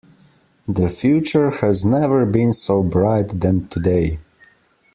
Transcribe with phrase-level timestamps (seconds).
[0.67, 4.17] The future has never been so bright than today.